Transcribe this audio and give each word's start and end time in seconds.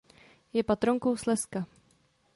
Je 0.53 0.63
patronkou 0.63 1.15
Slezska. 1.17 1.65